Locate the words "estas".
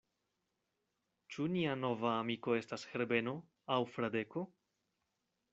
2.63-2.87